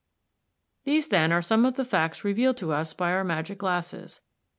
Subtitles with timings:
[0.83, 4.21] ]These then are some of the facts revealed to us by our magic glasses.